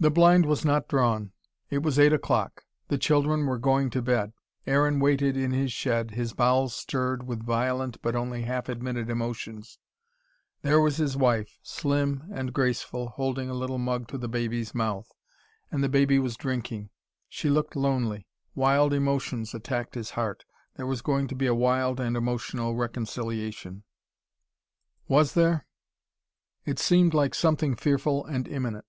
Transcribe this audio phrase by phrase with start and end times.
[0.00, 1.32] The blind was not drawn.
[1.70, 2.62] It was eight o'clock.
[2.86, 4.32] The children were going to bed.
[4.64, 9.80] Aaron waited in his shed, his bowels stirred with violent but only half admitted emotions.
[10.62, 15.10] There was his wife, slim and graceful, holding a little mug to the baby's mouth.
[15.68, 16.90] And the baby was drinking.
[17.28, 18.28] She looked lonely.
[18.54, 20.44] Wild emotions attacked his heart.
[20.76, 23.82] There was going to be a wild and emotional reconciliation.
[25.08, 25.66] Was there?
[26.64, 28.84] It seemed like something fearful and imminent.